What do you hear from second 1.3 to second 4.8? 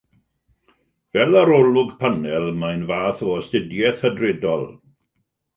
arolwg panel mae'n fath o astudiaeth hydredol.